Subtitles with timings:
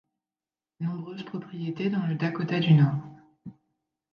[0.79, 2.97] Nombreuses propriétés dans le Dakota du Nord.